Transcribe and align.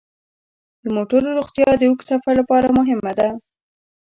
د 0.83 0.85
موټرو 0.95 1.29
روغتیا 1.37 1.69
د 1.77 1.81
اوږد 1.89 2.05
سفر 2.11 2.33
لپاره 2.41 2.67
مهمه 2.77 3.11
ده. 3.19 3.29